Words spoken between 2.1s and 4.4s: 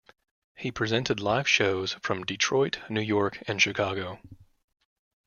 Detroit, New York and Chicago.